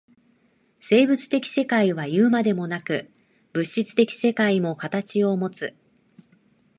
[0.79, 3.11] 生物的世界はいうまでもなく、
[3.53, 5.75] 物質的世界も形をもつ。